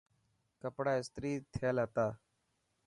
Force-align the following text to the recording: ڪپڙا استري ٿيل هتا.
ڪپڙا 0.61 0.93
استري 1.01 1.33
ٿيل 1.53 1.75
هتا. 1.83 2.07